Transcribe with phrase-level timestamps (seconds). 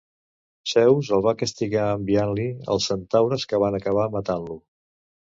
[0.69, 4.57] Zeus el va castigar enviant-li els centaures que van acabar matant-lo.